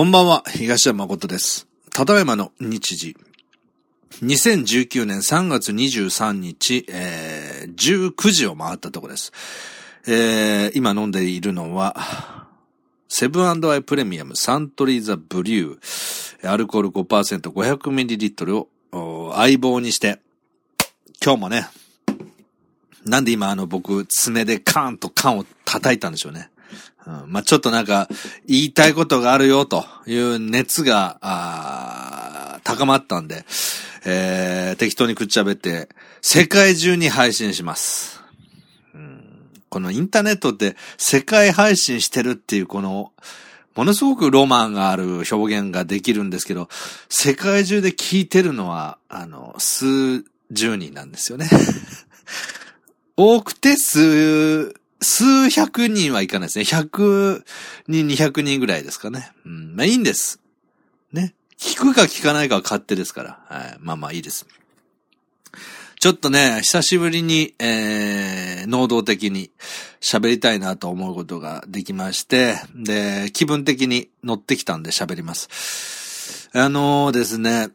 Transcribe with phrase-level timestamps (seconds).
[0.00, 1.68] こんばんは、東山誠です。
[1.90, 3.18] ただいまの日時。
[4.22, 7.74] 2019年3月23日、えー、
[8.08, 9.30] 19時を回ったとこです。
[10.06, 12.48] えー、今飲んでいるのは、
[13.10, 20.22] セブンアイプレミアムサントリーザブリュー、アルコール 5%500ml を相棒にして、
[21.22, 21.68] 今日もね、
[23.04, 26.48] なんで今あの僕爪でカーンと缶を叩いたんでしょうね。
[27.06, 28.08] うん、まあ、ちょっとなんか、
[28.46, 32.30] 言いたいことがあるよという熱が、あー
[32.64, 33.44] 高まったんで、
[34.04, 35.88] えー、適当にくっちゃべって、
[36.22, 38.20] 世界中に配信します。
[38.94, 43.12] うん、このインターネットって世界配信してるっていうこの、
[43.74, 46.68] ものすごくロマンがある表現ができるんですけど、
[47.08, 51.48] 世界中で聞いてるのは、あの、数十人なんですよね。
[53.16, 56.64] 多くて数、数百人はいかないですね。
[56.64, 57.44] 100
[57.88, 59.32] 人、200人ぐらいですかね。
[59.44, 59.76] うん。
[59.76, 60.40] まあいいんです。
[61.12, 61.34] ね。
[61.58, 63.40] 聞くか聞かないかは勝手ですから。
[63.48, 63.76] はい。
[63.80, 64.46] まあまあいいです。
[66.00, 69.50] ちょっとね、久しぶりに、えー、能動的に
[70.00, 76.48] 喋りたいなと思うことができまして、で、気分的に乗ってきたんで喋ります。
[76.54, 77.68] あのー、ですね、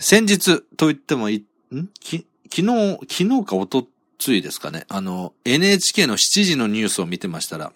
[0.00, 1.88] 先日と言ってもい、ん？
[2.00, 3.86] き昨日、昨日かおと
[4.18, 4.84] ついですかね。
[4.88, 7.72] あの、NHK の7時のニュースを見てましたら、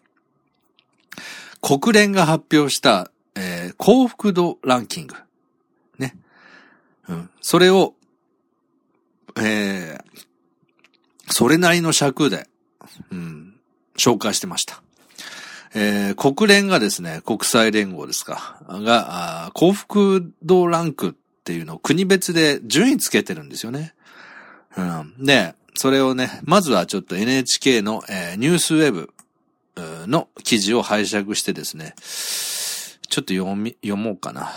[1.61, 5.15] 国連が発表した、えー幸福度ランキング。
[5.99, 6.17] ね。
[7.09, 7.31] うん。
[7.41, 7.95] それを、
[9.37, 10.23] えー
[11.29, 12.47] それなりの尺で、
[13.11, 13.55] うん、
[13.97, 14.83] 紹介してました。
[15.75, 21.13] えー国連がですね、国際連合ですか、が、幸福度ランクっ
[21.45, 23.95] ていうのを国別で順位つけてるんですよね。
[24.77, 25.25] うん。
[25.25, 29.13] で、それをね、まずはちょっと NHK の、えーニュースウェブ
[30.07, 31.95] の記事を拝借してですね、
[33.09, 34.53] ちょっと読み、読もうかな。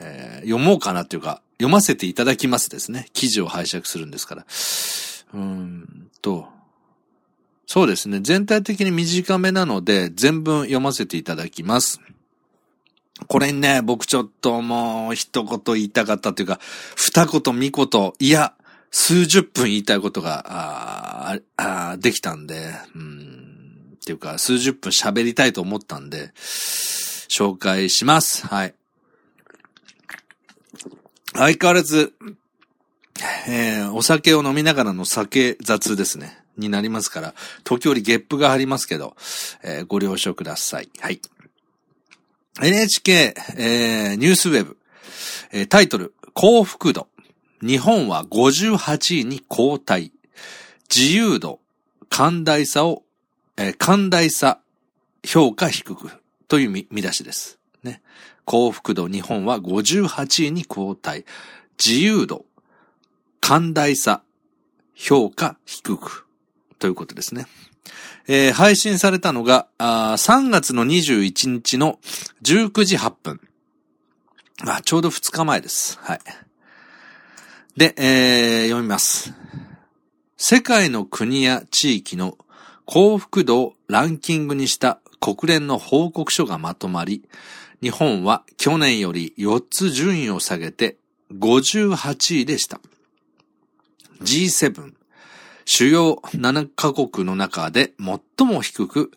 [0.00, 3.08] えー読もうかなっていうか、読ませていただきますですね。
[3.12, 4.46] 記事を拝借するんですから。
[5.34, 6.46] うんと、
[7.66, 8.20] そうですね。
[8.22, 12.00] 全体的に短めなので、全文読ませていただきます。
[13.28, 16.60] これね、僕ちょっともう一言言いたかったというか、
[16.94, 18.54] 二言三言、いや、
[18.90, 26.32] 数十分言いたいことが、ああできたんで、うん、っていうか、数十分喋りたいと思ったんで、
[27.28, 28.46] 紹介します。
[28.46, 28.74] はい。
[31.34, 32.14] 相変わらず、
[33.48, 36.38] えーお酒を飲みながらの酒雑ですね。
[36.56, 39.16] になりますから、時折ゲップがありますけど、
[39.62, 40.88] えーご了承ください。
[41.00, 41.20] はい。
[42.62, 44.78] NHK、えーニュースウェブ、
[45.52, 47.08] えータイトル、幸福度。
[47.62, 50.12] 日本は58位に後退。
[50.94, 51.60] 自由度、
[52.10, 53.02] 寛大さを、
[53.56, 54.60] えー寛大さ、
[55.24, 56.10] 評価低く。
[56.48, 57.58] という見出しです。
[57.82, 58.02] ね。
[58.44, 61.24] 幸福度、日本は58位に後退。
[61.82, 62.44] 自由度、
[63.40, 64.22] 寛大さ、
[64.94, 66.26] 評価低く。
[66.78, 67.46] ということですね。
[68.28, 71.98] えー配信されたのが、あ3月の21日の
[72.42, 73.40] 19時8分。
[74.66, 75.98] あ、ちょうど2日前です。
[76.02, 76.20] はい。
[77.76, 79.34] で、えー読みます。
[80.38, 82.38] 世界の国や地域の
[82.86, 87.28] 幸福度をランキングにした国連の報告書がまとまり、
[87.82, 90.96] 日本は去年より4つ順位を下げて
[91.34, 92.80] 58位でした。
[94.22, 94.94] G7、
[95.66, 99.10] 主要7カ国の中で最も低く、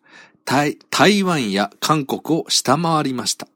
[0.43, 3.47] 台台湾や韓国を下回りました。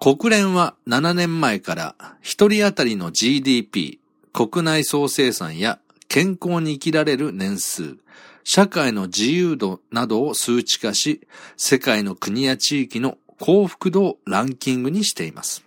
[0.00, 3.98] 国連は7年前から1人当たりの GDP、
[4.32, 7.96] 国内総生産や健康に生きられる年数、
[8.44, 11.26] 社会の自由度などを数値化し、
[11.56, 15.64] 世界の国や地域の幸福度をランキングにしています。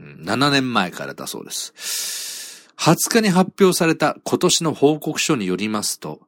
[0.00, 2.70] 7年前からだそうです。
[2.78, 6.20] 20日に発表された今年の報告書によりますと、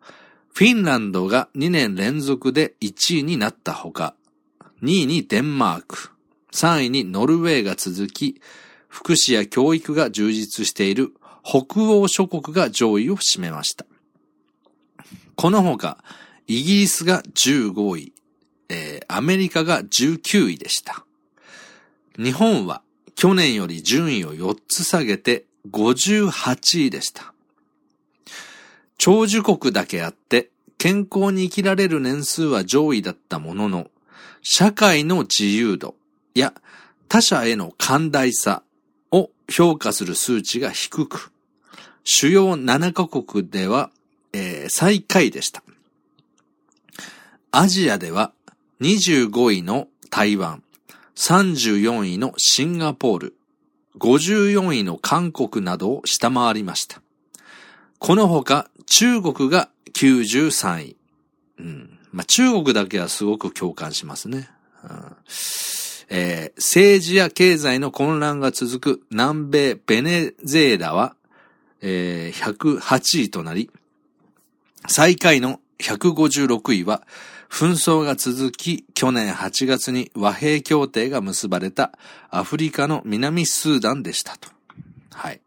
[0.53, 4.15] フィンランドが2年連続で1位になったほか、
[4.83, 6.14] 2位にデンマーク、
[6.55, 8.41] 3位にノルウェーが続き、
[8.87, 11.13] 福祉や教育が充実している
[11.43, 13.85] 北欧諸国が上位を占めました。
[15.35, 15.99] このほか、
[16.47, 18.13] イギリスが15位、
[18.69, 21.05] えーアメリカが19位でした。
[22.17, 22.83] 日本は
[23.17, 27.35] 去年より順位を4つ下げて58位でした。
[28.97, 33.89] 長寿国だけあって健康に生きられる年数は上位だったものの、
[34.43, 35.97] 社会の自由度
[36.35, 36.53] や
[37.09, 38.63] 他者への寛大さ
[39.13, 41.33] を評価する数値が低く、
[42.03, 43.91] 主要7カ国では、
[44.33, 45.63] えー最下位でした。
[47.53, 48.33] アジアでは
[48.81, 50.63] 25位の台湾、
[51.15, 53.37] 34位のシンガポール、
[53.99, 57.01] 54位の韓国などを下回りました。
[57.99, 60.97] このほか、中国が93位。
[61.61, 61.99] うん。
[62.13, 64.51] まあ、中国だけはすごく共感しますね。
[64.83, 65.17] うん
[66.09, 71.17] えー、政治や経済の混乱が続く南米ベネゼーラは、
[71.81, 73.71] えー、108位となり、
[74.87, 77.03] 最下位の156位は、
[77.51, 81.93] 紛争が続き、去年8月に和平協定が結ばれた
[82.29, 84.49] アフリカの南スーダンでしたと。
[85.13, 85.41] はい。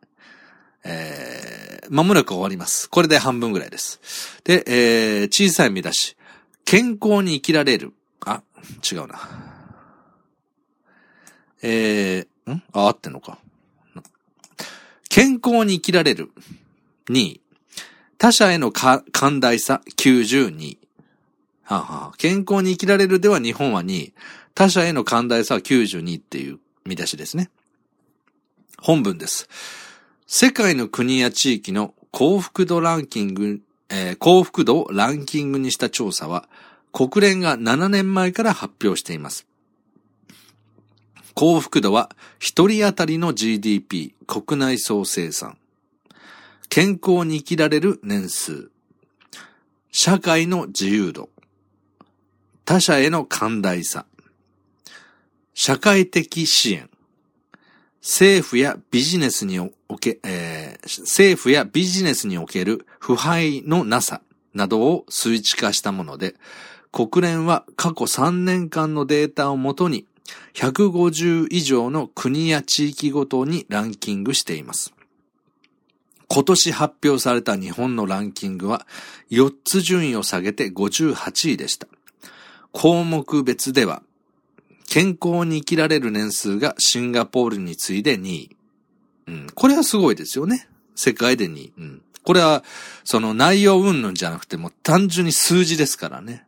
[0.85, 2.89] えー、まもなく終わります。
[2.89, 3.99] これで半分ぐらいです。
[4.45, 6.15] で、えー、小さい見出し。
[6.63, 7.93] 健康に生きられる。
[8.25, 8.41] あ、
[8.89, 9.56] 違うな。
[11.61, 12.63] えー、ん？
[12.73, 13.39] あ、合ってんのか。
[15.09, 16.31] 健康に生きられる。
[17.09, 17.41] 2位。
[18.17, 19.03] 他者への寛
[19.39, 20.77] 大さ92。
[21.63, 24.13] はあはあ、健康に生きられるでは日本は2位。
[24.53, 27.49] 他者への寛大さは92っていう見出しですね。
[28.79, 29.49] 本文です。
[30.27, 36.47] 世界の国や地域の幸福度ランキング、えー、幸福度をランキングにした調査は、
[36.91, 39.45] 国連が7年前から発表しています。
[41.39, 45.59] 幸福度は、一人当たりの GDP、国内総生産。
[46.67, 48.71] 健康に生きられる年数。
[49.91, 51.29] 社会の自由度。
[52.65, 54.07] 他者への寛大さ。
[55.53, 56.89] 社会的支援。
[58.01, 59.69] 政府やビジネスにお
[59.99, 64.21] け、えー、政府やビジネスにおける腐敗のなさ
[64.55, 66.33] などを数値化したもので、
[66.91, 70.07] 国連は過去3年間のデータをもとに
[70.53, 74.93] 150以上の国や地域ごとにランキングしています。
[76.29, 78.85] 今年発表された日本のランキングは
[79.31, 81.87] 4つ順位を下げて58位でした。
[82.71, 84.03] 項目別では
[84.87, 88.55] 健康に生きられる年数がシンガポールに次いで2位。
[89.27, 89.47] うん。
[89.53, 90.67] これはすごいですよね。
[90.95, 91.73] 世界で2位。
[91.77, 92.01] うん。
[92.23, 92.63] これは、
[93.03, 96.46] その内容云々じゃなくても単純に数字ですからね。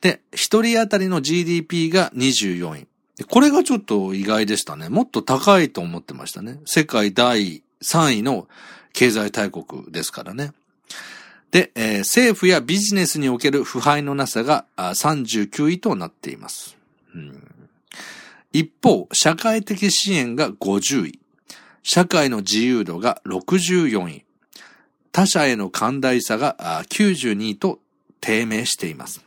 [0.00, 2.86] で、一人当たりの GDP が24位。
[3.28, 4.88] これがちょっと意外でしたね。
[4.88, 6.60] もっと高いと思ってましたね。
[6.66, 8.48] 世界第3位の
[8.92, 10.52] 経済大国ですからね。
[11.50, 16.76] で、えー、政府やビジネスにおける腐敗のなさが39位となっています。
[17.14, 17.42] うん、
[18.52, 21.18] 一方、社会的支援が50位、
[21.82, 24.24] 社会の自由度が64位、
[25.10, 27.80] 他者への寛大さが92位と
[28.20, 29.24] 低迷しています。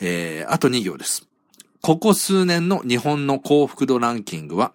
[0.00, 1.26] えー、あと2行です。
[1.80, 4.72] ここ数年の日本の幸福度ランキングは、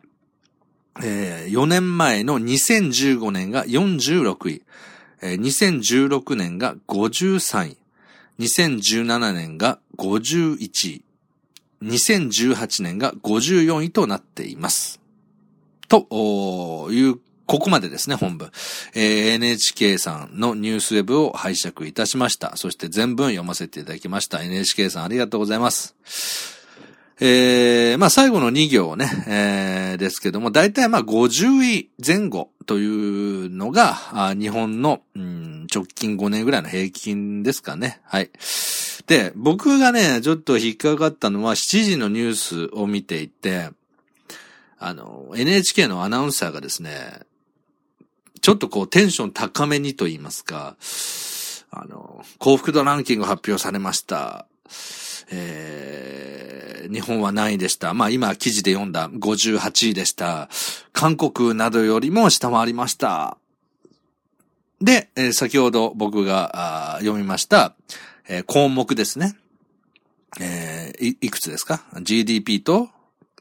[1.01, 4.63] えー、4年前の2015年が46位、
[5.21, 7.77] えー、2016年が53位、
[8.39, 11.03] 2017年が51位、
[11.83, 14.99] 2018年が54位となっています。
[15.87, 18.51] という、ここまでですね、本文。
[18.93, 22.57] えー、NHK さんのニュースウェブを拝借いたしました。
[22.57, 24.43] そして全文読ませていただきました。
[24.43, 25.95] NHK さんありがとうございます。
[27.19, 33.95] えー、まあ最後の2行ね、えー、ですけども、だいたいまあ50位前後というのが、
[34.37, 38.01] 日本の、うん、直近5年ぐらいの平均ですかね。
[38.03, 38.29] はい。
[39.07, 43.69] で、僕がね、ちょっと引っかかったのは7時のニュースを見ていて、
[44.79, 47.21] あの、NHK のアナウンサーがですね、
[48.47, 50.77] ちょっとこうテンション高めにと言いますか、
[51.69, 54.47] あの、幸福度ランキング発表されました。
[55.29, 57.93] えー、日本は何位でした？
[57.93, 60.47] まあ今記事で読んだ58位でした。
[60.93, 63.37] 韓国などよりも下回りました。
[64.79, 67.75] で、えー、先ほど僕が読みました、
[68.29, 69.35] えー、項目ですね。
[70.39, 72.87] えー、い、いくつですか ?GDP と、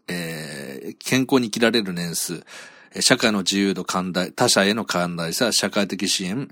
[0.08, 2.42] えー、健康に生きられる年数、
[3.00, 6.48] 社会の自由度寛大、他者への寛大さ、社会的支援、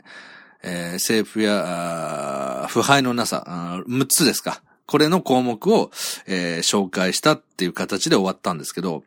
[0.62, 4.62] えー、政府や、腐敗のなさ、6つですか。
[4.86, 5.90] これの項目を、
[6.26, 9.04] えー、紹介したっていう形で終わったんですけど、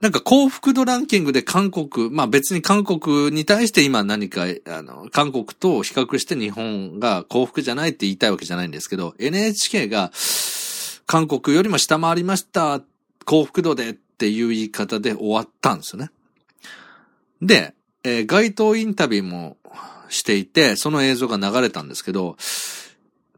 [0.00, 10.10] なんか幸福度ランキングで韓国、まあ別に韓国に対して今何か、あの、韓国と比較して日本が幸福じゃないって言いたいわけじゃないんですけど、NHK が
[11.06, 12.80] 韓国よりも下回りました、
[13.26, 16.10] 幸福度でっっていう言い方で終わったんですよね。
[17.40, 17.72] で、
[18.04, 19.56] えー、街頭インタビューも
[20.10, 22.36] していて、その映像が流れたんですけど、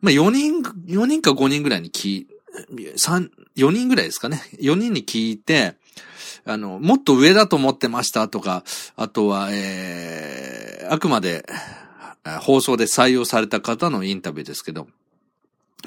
[0.01, 2.27] まあ4人、4人か5人ぐらいに聞い、
[2.97, 4.43] 3、4人ぐらいですかね。
[4.59, 5.77] 4人に聞いて、
[6.45, 8.65] あの、もっと上だと思ってましたとか、
[8.97, 11.47] あとは、えー、あくまで
[12.41, 14.89] 放送で採用された方のインタビューですけど、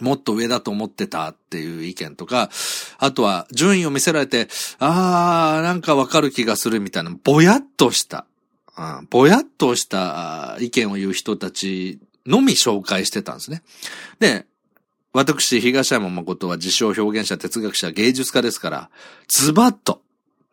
[0.01, 2.49] もっと上だと思ってたっていう意見とか、
[2.97, 4.47] あとは順位を見せられて、
[4.79, 8.25] あー、なんかわかる気がするみたいな、ぼやっとした、
[8.77, 13.63] うん、ぼやっとした意見を言う人たちのみ紹介してたんですね。
[14.19, 14.45] で、
[15.13, 18.89] 私、東山誠は自称表現者、哲学者、芸術家ですから、
[19.29, 20.01] ズバッと、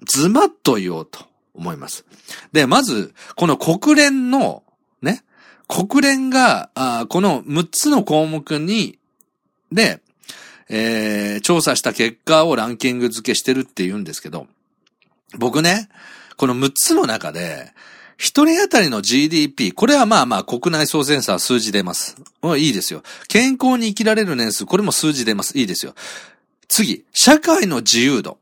[0.07, 2.05] ズバッと言おうと思います。
[2.53, 4.63] で、まず、この国連の、
[5.01, 5.25] ね、
[5.67, 8.99] 国連が、あこの6つの項目に
[9.75, 10.01] で、
[10.69, 14.47] えー、調査した結果をランキング付けしてるって言うんですけど、
[15.39, 15.89] 僕ね、
[16.37, 17.73] この6つの中で、
[18.17, 22.17] 一人当たりの GDP、これはまあまあ国内総センサー数字出ます。
[22.57, 23.03] いいですよ。
[23.29, 25.59] 健康に生きられる年数、これも数字出ます。
[25.59, 25.95] いいですよ。
[26.69, 28.39] 次、社会の自由度。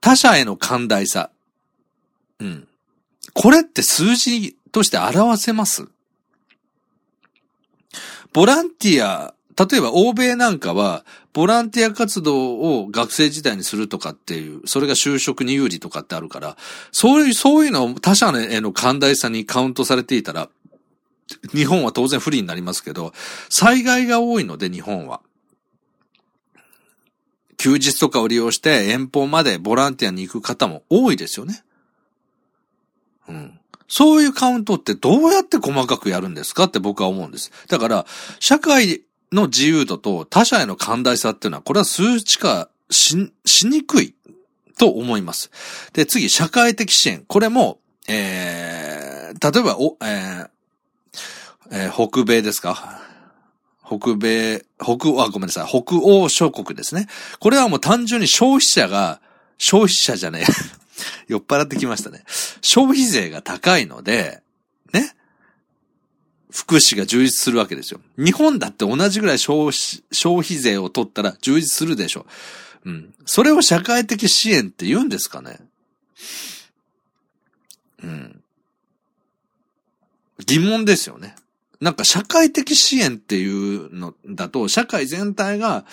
[0.00, 1.30] 他者への寛大さ。
[2.40, 2.68] うん。
[3.34, 5.88] これって数字として表せます
[8.32, 9.34] ボランティア
[9.68, 16.56] 例えば欧米なんかは、ボランティア活動を学生時代にするとかっていう、それが就職に有利とかってあるから、
[16.92, 20.48] そういう、そういうのを他者への寛大さにカウントされていたら、
[21.54, 23.12] 日本は当然不利になりますけど、
[23.50, 25.20] 災害が多いので日本は。
[27.58, 31.62] 休日とかを利用して遠方までボランティアに行く方も多いですよね。
[33.28, 33.60] うん。
[33.86, 37.52] そういうカウントってどうやって細かくやるんですかって僕は思うんです。
[37.68, 38.06] だから、
[38.38, 44.14] 社会の自由度と他者への寛大さっていうのは、これは数値化し、しにくい
[44.78, 45.50] と思います。
[45.92, 47.24] で、次、社会的支援。
[47.26, 50.48] これも、えー、例えば、お、えー
[51.72, 53.00] えー、北米ですか？
[53.86, 57.06] 北米、北、あ、ごめんなさい、北欧諸国ですね。
[57.40, 59.20] これはもう単純に消費者が、
[59.58, 60.46] 消費者じゃねえ。
[61.28, 62.22] 酔っ払ってきましたね。
[62.60, 64.42] 消費税が高いので、
[64.92, 65.14] ね。
[66.50, 68.00] 福祉が充実するわけですよ。
[68.16, 69.72] 日本だって同じぐらい消費
[70.12, 72.26] 消費税を取ったら充実するでしょ。
[72.84, 73.14] うん。
[73.26, 75.58] それを社会的支援って言うんですかね
[78.02, 78.42] うん。
[80.46, 81.36] 疑問ですよね。
[81.80, 85.84] なんか社会的支援っていうのだと、社会全体が、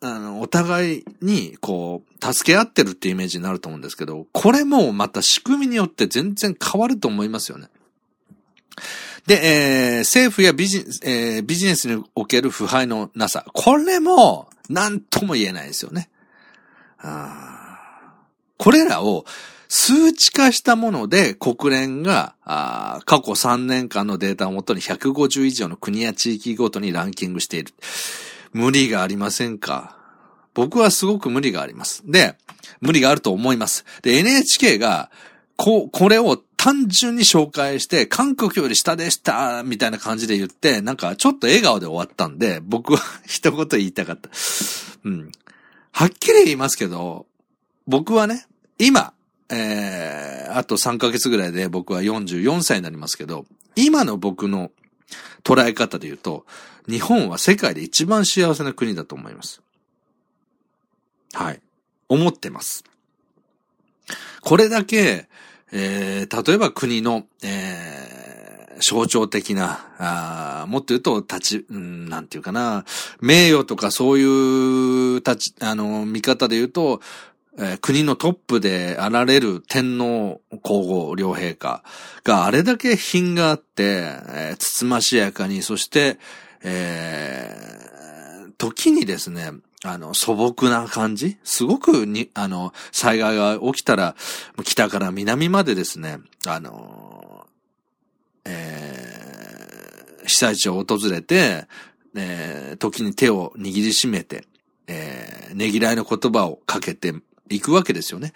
[0.00, 7.68] あの、お互いに、こう、助け合ってるってイメージになると思うんですけど、これもまた仕組みによって全然変わると思いますよね。
[9.26, 13.44] で、えー、政府やビジ,、えー、ビジネスにおける腐敗のなさ。
[13.52, 16.08] これも、なんとも言えないですよね。
[18.58, 19.24] これらを
[19.68, 27.74] 数値化したもので国連が過去3年間のデータをもとに150以上の国や地域ごとにランキングしている。
[28.52, 29.96] 無理がありませんか？
[30.54, 32.02] 僕はすごく無理があります。
[32.04, 32.36] で、
[32.80, 33.84] 無理があると思います。
[34.02, 35.10] で、NHK が、
[35.62, 44.28] こ、これを単純に紹介して、韓国より下でした、みたいな感じで言って、なんかちょっと笑顔で終わったんで、僕は 一言言いたかった。
[45.04, 45.30] うん。
[45.92, 47.26] はっきり言いますけど、
[47.86, 48.44] 僕はね、
[48.76, 49.12] 今、
[49.50, 54.72] えー、あと3ヶ月ぐらいで僕は44歳になりますけど、今の僕の
[55.44, 56.44] 捉え方で言うと、
[56.88, 59.62] 日本は世界で一番幸せな国だと思います。
[61.34, 61.60] はい。
[62.08, 62.82] 思ってます。
[64.40, 65.28] これだけ、
[65.72, 72.84] えー、例えば国の、えー、象徴的な、あもっと言うと、立ち、うん、なんていうかな、
[73.20, 77.00] 名誉とかそういう立ち、あの、見方で言うと、
[77.58, 81.82] えー、国のトップであられる天皇皇后両陛下
[82.24, 86.18] があれだけ品があって、えー、つつましやかに、そして、
[86.62, 89.52] えー、時にですね、
[89.84, 91.38] あの、素朴な感じ？
[91.42, 94.14] すごくに、あの、災害が起きたら、
[94.62, 97.46] 北から南までですね、あの、
[98.44, 101.66] えー、被災地を訪れて、
[102.14, 104.44] えー、時に手を握りしめて、
[104.86, 107.14] えー、ねぎらいの言葉をかけて
[107.48, 108.32] いくわけですよね。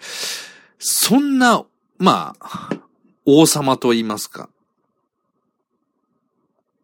[0.79, 1.63] そんな、
[1.97, 2.69] まあ、
[3.25, 4.49] 王様と言いますか。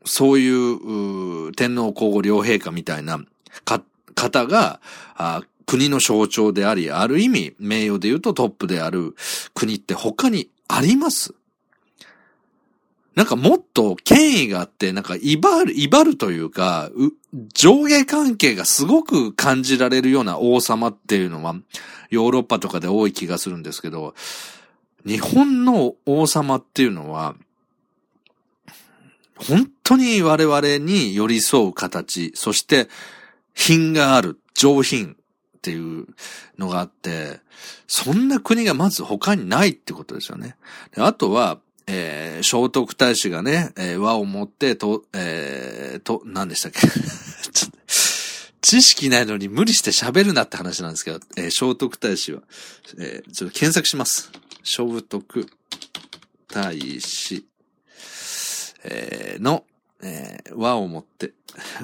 [0.05, 3.19] そういう、う天皇皇后両陛下みたいな、
[3.65, 3.83] か、
[4.23, 4.79] 方が、
[5.65, 9.15] 国の象徴であり、ある意味、名誉で言うとトップである
[9.53, 11.33] 国って他にあります。
[13.15, 17.11] なんかもっと権威があって、なんか威張る、威張るというか、う
[17.53, 21.55] 上下関係がすごく感じられるような王様っていうのは、
[22.09, 24.15] ヨーロッパとかで多い気がするんですけど、
[25.05, 27.35] 日本の王様っていうのは、
[29.35, 32.87] 本当に我々に寄り添う形、そして
[33.53, 35.15] 品がある、上品
[35.57, 36.07] っていう
[36.57, 37.39] のがあって、
[37.87, 40.55] そんな国がまず他にないってことですよね。
[40.97, 46.79] あとは、えー、聖徳太子がね、えー、和を持って、と、えー、と、何でしたっけ？
[48.61, 52.41] 知識ないのに無理して喋るなって話なんですけど、えー、聖徳太子は、
[52.97, 54.31] えー、ちょっと検索します。
[54.63, 55.47] 聖徳
[56.47, 57.45] 太子、
[58.85, 59.65] えー、の、
[60.01, 61.33] えー、和を持って、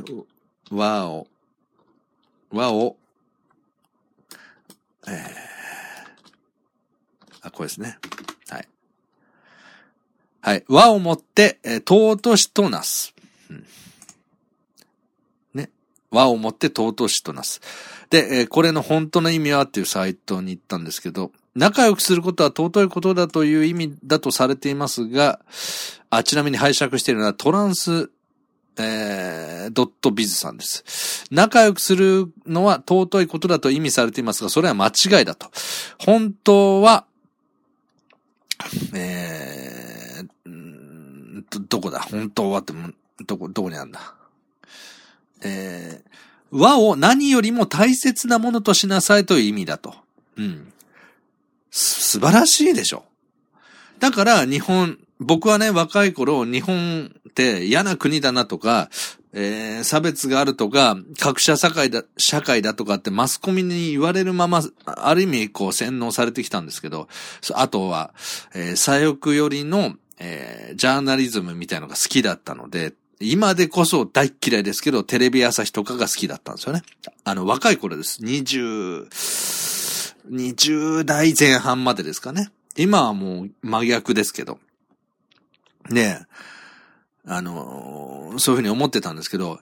[0.71, 1.27] 和を、
[2.51, 2.97] 和を、
[5.07, 5.13] えー、
[7.41, 7.97] あ、これですね。
[8.49, 8.67] はい。
[10.41, 10.63] はい。
[10.67, 13.13] 和をもって、えー、尊しとなす。
[13.49, 13.65] うん、
[15.53, 15.69] ね。
[16.11, 17.61] 和をもって尊しとなす。
[18.09, 25.39] で、えー、これの本当の意味はっていうサイトに行ったんですけど、仲良くすることは尊いことだという意味だとされていますが、
[26.09, 28.09] あ、ちなみに拝借しているのはトランス、
[28.81, 31.25] えー、ドットビズさんです。
[31.31, 35.51] 仲良くするのは尊いことだと意味されていますが、それは間違いだと。
[35.99, 37.05] 本当は、
[38.93, 41.99] えー、ど、どこだ？
[41.99, 42.73] 本当はって、
[43.27, 44.15] どこ、どこにあるんだ？
[45.41, 49.93] えー、和を何よりも大切なものとしなさいという意味だと。
[50.37, 50.71] うん。
[51.69, 53.03] 素晴らしいでしょ。
[53.99, 58.89] だから日本、僕はね、若い頃、日本って嫌な国だなとか、
[59.31, 67.07] えー、差別があるとか、格差社会だ、社会だとかってマスコミに言われるまま、ある意味こう洗脳されてきたんですけど、
[67.53, 68.13] あとは、
[68.55, 76.81] えー、左翼寄りの、えー、ジャーナリズムみたいのが好きだったので、今でこそ大嫌いですけど、テレビ朝日とかが好きだったんですよね。
[77.25, 78.21] あの、若い頃です。
[78.23, 79.09] 20、
[80.31, 82.49] 20代前半までですかね。
[82.77, 84.57] 今はもう真逆ですけど。
[85.89, 86.25] ねえ、
[87.31, 89.59] あの、そういうふうに思ってたんですけど、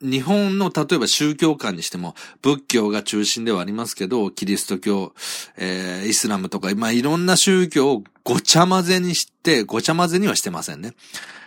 [0.00, 5.12] 日本の例えば宗教観にしても、仏教が中心ではありますけど、キリスト教、
[5.58, 10.94] えー、イスラムとか、まあいろんな宗教をごちゃ混ぜにして、ごちゃ混ぜにはしてませんね。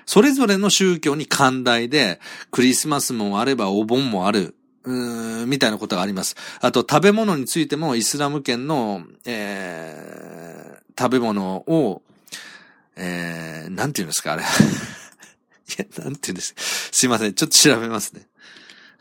[0.06, 2.20] それぞれの宗教に寛大で、
[2.52, 6.36] クリスマスもあればお盆もある、うーん、みたいなことがあります。
[6.62, 12.04] あと、食べ物についても、イスラム圏の、えー、食べ物を、
[12.96, 14.44] えー、なんて言うんですか、あれ。
[15.70, 16.56] いや、なんて言うんです
[16.92, 17.34] すいません。
[17.34, 18.28] ちょっと調べますね。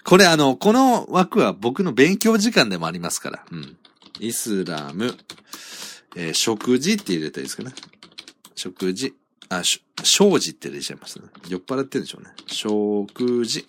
[0.05, 3.45] これあの、この枠は僕の勉強時間でもありますから。
[3.51, 3.77] うん。
[4.21, 5.17] イスラム、
[6.15, 7.73] えー、食事って入れたらいいですかね。
[8.55, 9.15] 食事。
[9.49, 11.27] あ、し、生じって入れちゃいますね。
[11.49, 12.31] 酔っ払ってるんでしょうね。
[12.47, 13.67] 食事。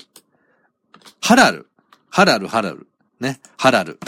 [1.21, 1.67] ハラル。
[2.09, 2.87] ハラル、ハラル。
[3.19, 3.39] ね。
[3.57, 3.99] ハラル。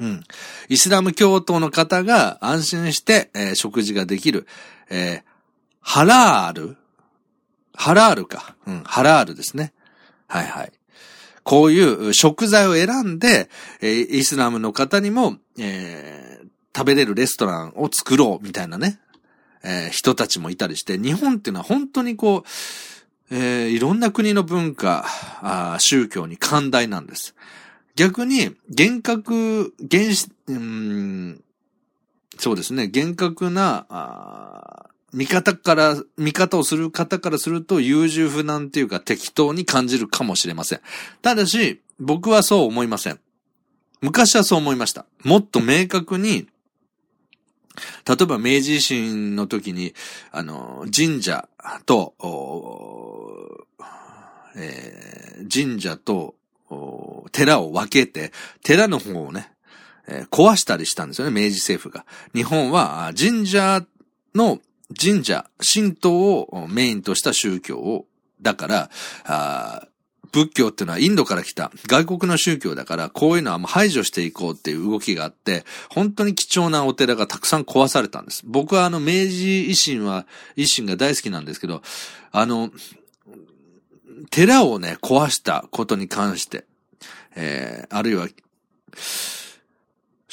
[0.00, 0.24] うん。
[0.68, 4.46] イスラム教徒の方が安心して、えー、食事ができる。
[4.90, 5.22] えー、
[5.80, 6.76] ハラール
[7.74, 8.56] ハラールか。
[8.66, 9.72] うん、ハラールですね。
[10.26, 10.72] はいはい。
[11.42, 18.98] こういう食材を選んで、えー、イスラムの方にも、えー、食べれるレストランを作ろうみたいなね、
[19.62, 25.04] えー、人たちもいたりして、日本っていうのは本当にこう、えー、いろんな国の文化
[25.42, 27.34] あ、宗教に寛大なんです。
[27.96, 30.10] 逆に、厳格、厳、
[30.48, 31.44] うん、
[32.38, 40.80] そうですね、厳格な、あ見方から、見方をする方からすると優柔不難っていうか適当に感じるかもしれません。
[41.22, 43.20] ただし、僕はそう思いません。
[44.00, 45.06] 昔はそう思いました。
[45.22, 46.48] もっと明確に、
[48.06, 49.94] 例えば明治維新の時に、
[50.32, 51.48] あの、神社
[51.86, 52.14] と、
[54.56, 56.34] えー、神社と
[57.32, 59.50] 寺を分けて、寺の方をね、
[60.06, 62.04] えー、壊したりしたんですよね、明治政府が。
[62.34, 63.84] 日本は神社
[64.34, 64.58] の
[65.00, 68.06] 神社、神道をメインとした宗教を、
[68.40, 68.90] だから、
[69.24, 69.88] あ
[70.34, 78.42] 仏教っていうのはインドから来た外国の宗教だから、こういうのはもう排除していこうっていう動きがあって、本当に貴重なお寺がたくさん壊されたんです。
[78.44, 81.82] 僕はあの明治維新は、維新が大好きなんですけど、
[82.32, 82.72] あの、
[84.30, 86.64] 寺をね、壊したことに関して、
[87.36, 88.26] えー、あるいは、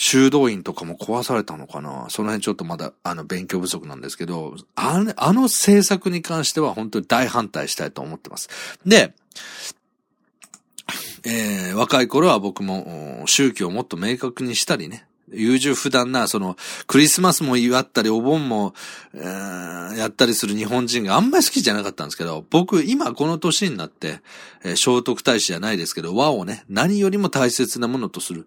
[0.04, 2.08] 修道院とかも壊されたのかな？
[2.10, 8.50] その辺ちょっとまだ、あの、勉強不足なんですけど、あの、あの政策に関しては本当に大反対したいと思ってます。
[8.84, 9.14] で、
[11.24, 18.74] えー、若い頃は僕も宗教をもっと明確にしたりね、優柔不断な、その、クリスマスも祝ったり、お盆も、
[19.14, 24.20] えー、やったりする日本人があんまり好きじゃなかったんですけど、僕、今この年になって、
[24.64, 28.46] えー、聖徳太子じゃないですけど、和をね、何よりも大切なものとする、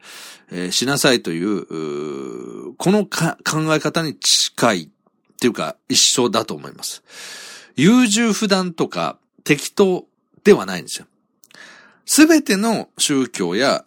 [0.51, 3.37] えー、しなさいという、うこの考
[3.75, 4.91] え方に近い、
[5.35, 7.03] っていうか、一緒だと思います。
[7.77, 10.07] 優柔不断とか、適当
[10.43, 11.07] ではないんですよ。
[12.07, 13.85] すべての宗教や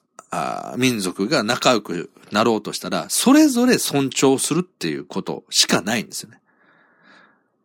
[0.78, 6.40] 民族が仲良くなろうとしたら、それぞれ尊重するっていうことしかないんですよね。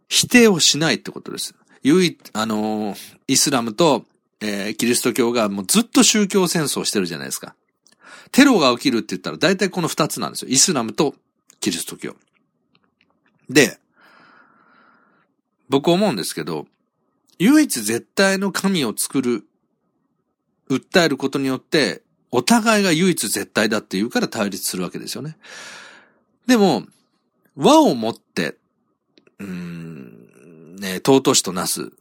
[0.09, 1.55] 否定をしないってことです。
[1.83, 2.94] 唯一、あの
[3.27, 4.05] イスラムと、
[4.40, 7.55] えー、キリスト教がもうずっと宗教戦争してるじゃないですか。
[8.31, 10.51] テロが起きるって言ったら大体この二つなんですよ。
[10.51, 11.14] イスラムと
[11.61, 12.14] キリスト教。
[13.48, 13.79] で、
[15.68, 16.66] 僕思うんですけど、
[17.38, 19.44] 唯一絶対の神を作る、
[20.68, 25.37] 訴えることによって、お互いが唯一絶対だって言うから対立するわけですよね。
[26.47, 26.85] でも、
[27.55, 28.57] 和をもって、
[29.38, 31.92] うん、ね、尊しとなす、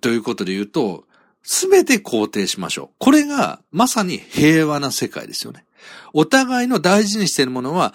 [0.00, 1.04] ということで言うと、
[1.42, 2.96] すべて肯定しましょう。
[2.98, 5.64] これが、まさに平和な世界ですよね。
[6.12, 7.94] お互いの大事にしているものは、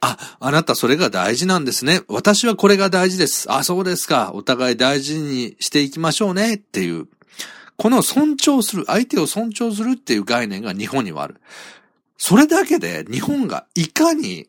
[0.00, 2.02] あ、あなたそれが大事なんですね。
[2.08, 3.50] 私はこれが大事です。
[3.52, 4.32] あ、そうですか。
[4.34, 6.54] お互い大事にしていきましょうね。
[6.54, 7.06] っていう。
[7.82, 11.40] この尊重する、相手を尊重するっていう概念が日本にはある。
[12.16, 14.46] それだけで日本がいかに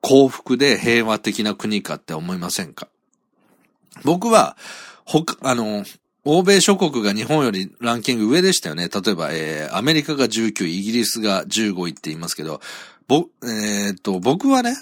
[0.00, 2.88] 幸福で平和的な国かって思いませんか？
[4.02, 4.56] 僕は、
[5.04, 5.84] 他、あの、
[6.24, 8.88] 欧米諸国が日本よりランキング上でしたよね。
[8.88, 12.60] 例えば、えー、アメリカが19位、イギリスが15位って言いますけど、
[13.06, 14.74] ぼ、えー、と、僕はね、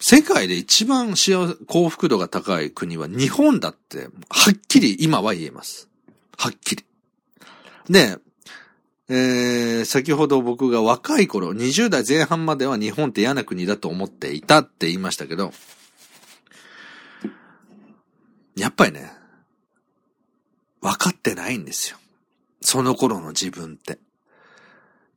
[0.00, 5.88] 世界で一番、幸福度が高い国は日本だって、はっきり今は言えます。
[6.36, 6.84] はっきり。
[7.88, 8.18] で、
[9.08, 15.52] えー、先ほど僕が若い頃、20代前半までは日本って嫌な国だと思っていたって言いましたけど、
[18.56, 19.12] やっぱりね、
[20.80, 21.98] 分かってないんですよ。
[22.60, 23.98] その頃の自分って。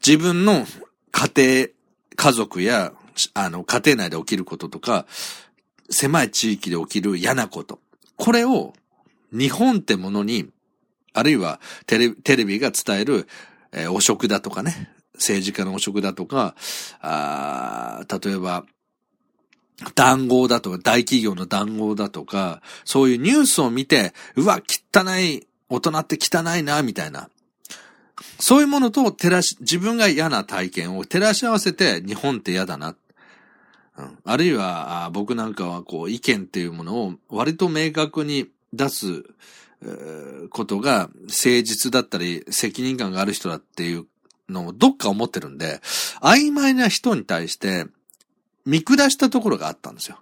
[0.06, 0.66] 自分の
[1.12, 1.68] 家庭、
[2.16, 2.94] 家族や、
[3.34, 5.08] あの、家庭内で起きることとか、
[5.90, 7.80] 狭い地域で起きる嫌なこと。
[8.18, 8.74] これを、
[9.32, 10.50] 日本ってものに、
[11.20, 13.28] あるいはテレテレビが伝える、
[13.72, 16.56] えー、汚職だとかね、政治家の汚職だとか、
[17.02, 18.66] あ例えば、
[19.96, 24.62] 談合だとか、大企業の談合だとか、そういうニュースを見て、うわ、
[24.94, 27.30] 汚い、大人って汚いな、みたいな。
[28.40, 32.96] そういうものと照らし、自分が嫌な体験を照らし合わせて、日本って嫌だな。
[33.98, 39.24] うん、あるいは、僕なんかはこう、意見っていうものを割と明確に出す、
[40.50, 44.06] ことが誠実だったり責任感がある人だっていう
[44.50, 45.80] のをどっか思ってるんで、
[46.22, 47.86] 曖昧な人に対して
[48.66, 50.20] 見下したところがあったんですよ。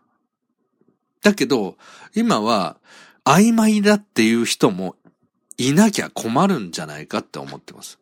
[1.21, 1.77] だけど、
[2.15, 2.77] 今は
[3.25, 4.95] 曖昧だっていう人も
[5.57, 7.99] いなきゃ困るんじゃないかって思ってます。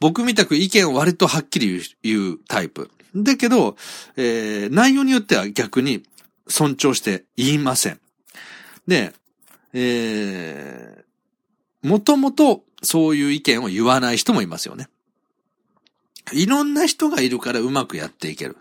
[0.00, 2.90] 僕みたく意見を割とはっきり言うタイプ。
[3.14, 3.76] だけど、
[4.16, 6.02] えー、内容によっては逆に
[6.48, 8.00] 尊重して言いません。
[8.86, 9.12] で、
[9.72, 14.88] えー、もともとそういう意見を言わない人もいますよね。
[16.32, 18.56] いろんな人がいるからうまくやっていける。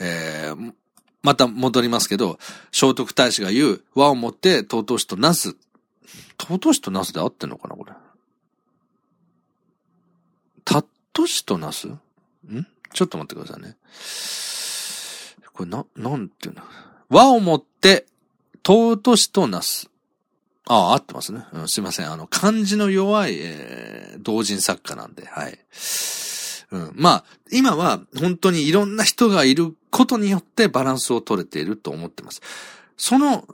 [0.00, 0.72] えー、
[1.22, 2.38] また戻りますけど、
[2.72, 5.56] 聖徳太子が言う、和をもって尊しとなす。
[6.40, 7.92] 尊しとなすで合ってんのかなこれ。
[10.64, 11.88] たっとしとなす？
[11.88, 11.98] ん？
[12.92, 13.76] ちょっと待ってくださいね。
[15.52, 16.62] これな、なんていうの？
[17.08, 18.06] 和をもって
[18.64, 19.87] 尊しとなす。
[20.68, 21.44] ああ、合ってますね。
[21.52, 22.12] うん、すいません。
[22.12, 25.58] あの、漢字の弱い、えー、同人作家なんで、はい。
[26.70, 32.42] うん、まあ、今は本当にいろんな人がいることによってバランスを取れていると思ってます。
[32.98, 33.48] その、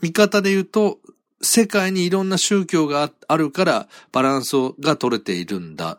[0.00, 1.00] 見方で言うと、
[1.42, 5.98] 世界にいろんな宗教があるからバランスが取れているんだ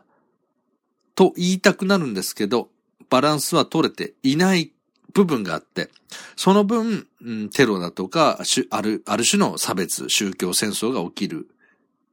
[1.14, 2.70] と言いたくなるんですけど、
[3.10, 4.72] バランスは取れていない
[5.14, 5.90] 部分があって、
[6.36, 8.40] その分、うん、テロだとか、
[8.70, 11.48] ある、ある種の差別、宗教戦争が起きる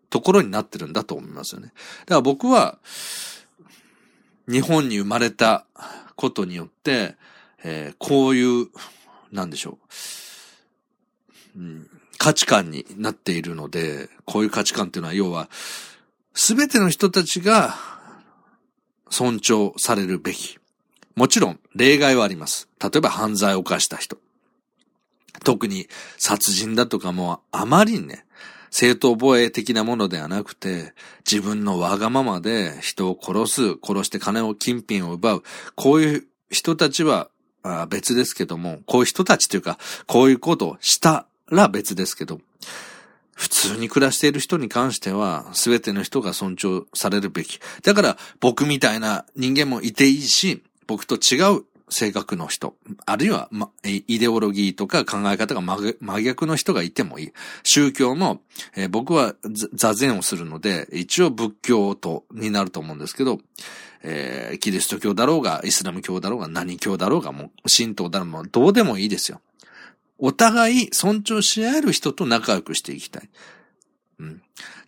[0.10, 1.74] ところになってるんだと思いますよね。
[2.02, 2.80] だから僕は、
[4.48, 5.66] 日本に生まれた
[6.16, 7.16] ことによって、
[7.64, 8.68] えー、こういう、
[9.32, 9.80] なんでしょ
[11.56, 15.50] う、うん、価値観になっているので、こういう価値観っていうのは要は、
[16.34, 17.76] すべての人たちが
[19.10, 20.58] 尊重されるべき。
[21.16, 22.68] もちろん例外はあります。
[22.82, 24.18] 例えば犯罪を犯した人。
[25.44, 28.26] 特に殺人だとかもあまりね、
[28.70, 30.94] 正当防衛的なものではなくて、
[31.30, 35.44] 自分のわがままで人を殺す、殺して金を、金品を奪う、
[35.76, 37.30] こういう人たちは
[37.90, 42.42] 別ですけども、こういう人たちというか、こういうことをしたら別ですけど、
[43.34, 47.60] 普通に暮らしている人に関しては、すべての人が尊重されるべき。
[47.84, 57.34] だから、僕みたいな人間もいていいし、僕と違う性格の人、あるいは、ま、イデオロギーとか考え方が真逆の人がいてもいい。
[57.64, 58.42] 宗教も、
[58.76, 59.36] えー、僕は
[59.74, 63.40] 座禅をするので、一応仏教と、になると思うんですけど、
[64.02, 69.42] えー、キリスト教だろうが、イスラム教だろうが、何教だろうが、もう、神道だろうが、どうでもいいですよ。
[70.18, 73.30] お互い尊重し合える人と仲良くしていきたい。
[74.20, 74.42] うん。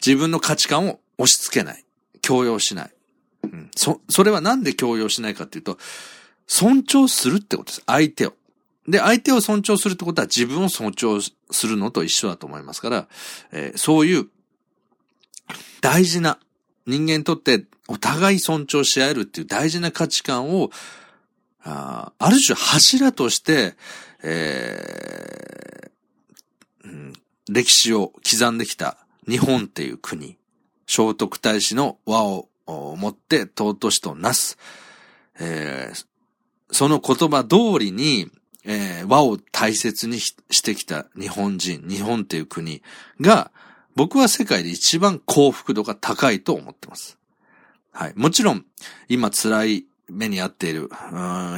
[0.06, 1.84] 自分の価値観を押し付けない。
[2.22, 2.92] 強要しない。
[3.52, 3.72] うん。
[3.76, 5.78] そ、それはなんで強要しないかっていうと、
[6.48, 7.84] 尊重するってことです。
[7.86, 8.34] 相手を。
[8.88, 13.08] で、相手を尊重するってことは自分を尊重するのと一緒だと思いますから、
[13.52, 14.28] えー、そういう
[15.82, 16.40] 大事な
[16.86, 20.70] 人間にとってお互い尊重し合えるっていう大事な価値観を、
[21.64, 23.76] あある種柱として、
[24.24, 27.14] えーうん、
[27.50, 30.38] 歴史を刻んできた日本っていう国、
[30.88, 34.58] 聖徳太子の和を持って尊しとなす、
[35.40, 36.06] えー、
[36.72, 38.30] その言葉通りに、
[38.66, 42.82] えー、和を大切にしてきた日本人、日本っていう国
[43.22, 43.52] が、
[43.96, 47.18] 僕は世界で一番幸福度が高いと思ってます。
[47.92, 48.14] はい。
[48.16, 48.66] もちろん、
[49.10, 50.90] 今辛い目に遭っている、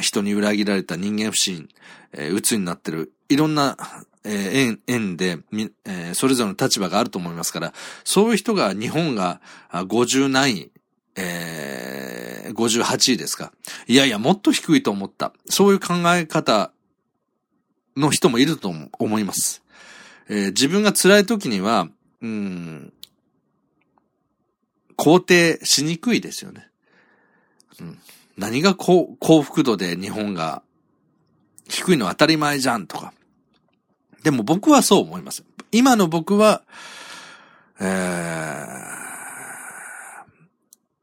[0.02, 1.68] 人に裏切られた人間不信、
[2.14, 3.78] えー、鬱になってる、いろんな、
[4.24, 5.40] えー、縁、縁で、
[5.86, 9.42] えー、それぞれの立場があると思いますから、そういう人が日本が
[9.72, 10.72] 50何位、
[11.20, 13.52] えー、58位ですか。
[13.88, 15.34] いやいや、もっと低いと思った。
[15.50, 16.72] そういう考え方
[17.98, 19.62] の人もいると思います。
[20.30, 21.90] えー、自分が辛い時には、
[22.22, 22.94] うん、
[24.98, 26.70] 肯定しにくいですよね。
[27.82, 28.00] うん、
[28.38, 30.62] 何が幸福度で日本が
[31.68, 33.14] 低いの当たり前じゃんとか。
[34.24, 35.44] でも僕はそう思います。
[35.72, 36.64] 今の僕は、
[37.80, 39.09] えー、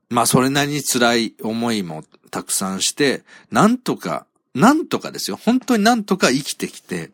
[0.09, 5.37] まあそれなりに辛い思いもたくさんして、なんとか、なんとかですよ。
[5.37, 7.11] 本当になんとか生きてきて、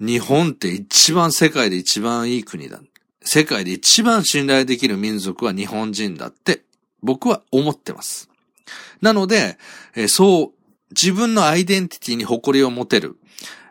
[0.00, 2.80] 日本って一番世界で一番いい国だ。
[3.24, 6.62] 世界で一番信頼できる民族は日本人だって
[7.02, 8.28] 僕は思ってます。
[9.00, 9.58] なので、
[9.94, 13.16] え、そう、自分のアイデンティティに誇りを持てる、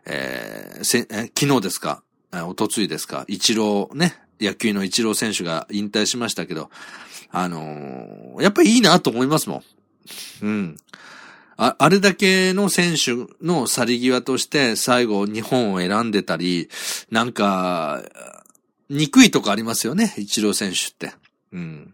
[0.05, 6.69] えー、昨日ですか、おとついですか、一郎ね、野球の一郎選手が引退しましたけど、
[7.29, 9.63] あのー、やっぱりいいなと思いますもん。
[10.41, 10.77] うん。
[11.57, 16.69] あ、あれだけの選手の去り際として最後日本を選んでたり、
[17.11, 18.01] なんか、
[18.89, 21.13] 憎いとこありますよね、一郎選手って。
[21.53, 21.93] うん。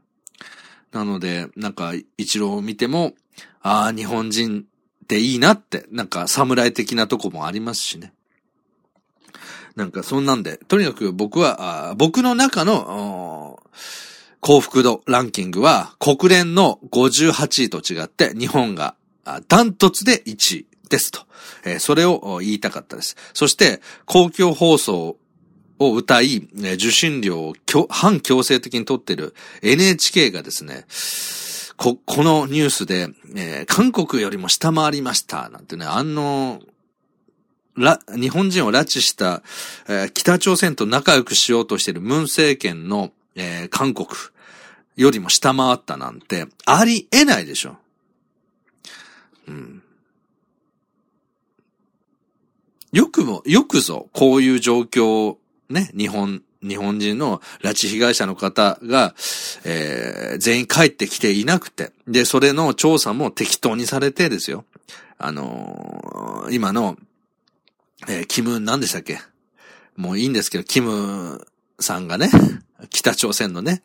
[0.91, 3.13] なので、なんか、一郎を見ても、
[3.61, 4.65] ああ、日本人
[5.03, 8.13] っていいなって、なんか侍的なとこもありますしね。
[9.77, 13.61] なんかそんなんで、とにかく僕は、僕の中の、
[14.39, 18.95] 幸福度ランキングは国連の58位と違って日本が
[19.47, 21.21] ダントツで1位ですと。
[21.65, 23.17] えそれを言いたかったです。
[23.33, 25.17] そして公共放送
[25.79, 27.53] を歌い、受信料を
[27.89, 30.85] 反強制的に取っている NHK がですね、
[31.75, 36.61] こ、このニュースで、えー、韓国よりも下回りました、なんてね、あの、
[37.77, 39.43] ら、日本人を拉致した、
[39.87, 44.07] えー、北朝鮮と仲良くしようとしているムン政権の、えー、韓国
[44.95, 47.77] よりも下回ったなんて、ありえないでしょ。
[49.47, 49.83] うん。
[52.91, 59.13] よくも、よくぞ、こういう状況をね、日本、日本人の拉致被害者の方が、
[59.65, 64.65] えー、全員帰ってきていなくて、で、それの調査も適当にされてですよ。
[65.19, 66.97] あのー、今の、
[68.05, 69.19] えー、キム、何でしたっけ？
[69.95, 71.47] もういいんですけど、キム
[71.79, 72.29] さんがね、
[72.91, 73.81] 北朝鮮のね、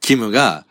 [0.00, 0.66] キムが、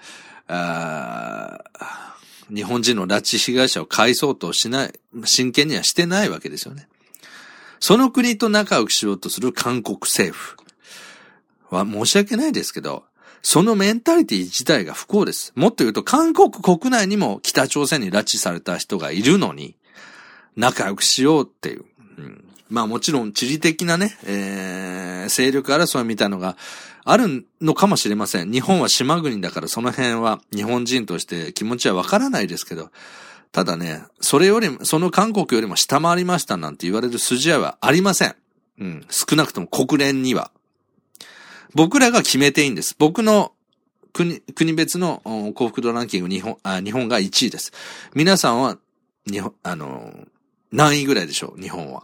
[2.54, 6.90] 日本人の拉致被害者を返そうとしない、真剣にはしてないわけですよね。
[7.80, 10.58] その国と仲良くしようとする韓国政府
[11.70, 13.06] は申し訳ないですけど、
[13.42, 15.54] そのメンタリティ自体が不幸です。
[15.56, 19.78] もっと言うと、韓国国内にも北朝鮮に拉致された人がいるのに、
[20.56, 21.86] 仲良くしようっていう。
[22.72, 26.58] うん、まあもちろん地理的なね、えー、勢力争いみたいのが
[27.04, 28.52] あるのかもしれません。
[28.52, 32.90] 日本は島国だからその辺は日本人として気持ちはわからないですけど、
[33.52, 38.36] ただね、それよりも、その韓国よりも下回りましたなんて言われる筋合いはありません。
[38.80, 39.06] うん。
[39.10, 40.52] 少なくとも国連には。
[41.74, 42.96] 僕らが決めていいんです。
[42.98, 43.52] 僕の
[44.14, 45.22] 国、国別の
[45.56, 47.74] 幸福度ランキング日本、あ、日本が1位です。
[48.14, 48.78] 皆さんは、
[49.30, 50.14] 日本、あの、
[50.72, 52.04] 何位ぐらいでしょう、日本は。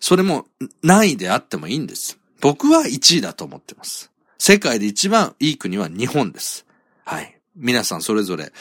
[0.00, 0.46] それも
[0.82, 2.18] 何位であってもいいんです。
[2.40, 4.10] 僕は1位だと思ってます。
[4.38, 6.66] 世界で一番いい国は日本です。
[7.04, 7.38] はい。
[7.56, 8.52] 皆さんそれぞれ、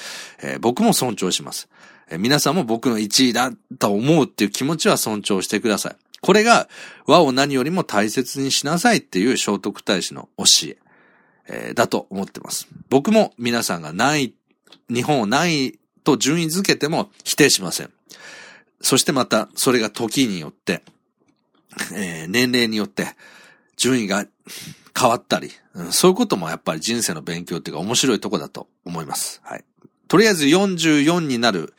[0.41, 1.69] えー、僕も尊重します。
[2.17, 5.95] 皆さんも僕の1位だと思うっていう気持ちは尊重してください。
[6.21, 6.67] これが
[7.05, 10.77] 和を何よりも大切にしなさいっていう聖徳太子の教え、
[11.47, 12.67] えー、だと思ってます。
[12.89, 14.33] 僕も皆さんがない、
[14.89, 17.91] 日本をないと順位づけても否定しません。
[18.81, 20.83] そしてまたそれが時によって、
[21.93, 23.07] えー、年齢によって
[23.75, 24.25] 順位が
[24.97, 29.41] 変わったり、うん、そういうこともやっぱり人生の勉強っていうか面白いとこだと思います。
[29.43, 29.63] はい。
[30.07, 31.73] とりあえず44になる、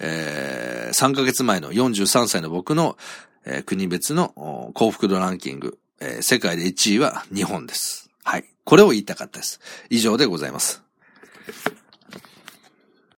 [0.00, 2.96] えー、3ヶ月前の43歳の僕の、
[3.44, 8.10] えー、国別の幸福度ランキング、えー、世界で1位は日本です。
[8.24, 8.44] はい。
[8.64, 9.60] これを言いたかったです。
[9.90, 10.85] 以上でございます。